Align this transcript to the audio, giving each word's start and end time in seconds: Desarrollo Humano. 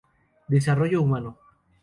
Desarrollo 0.47 0.99
Humano. 1.03 1.37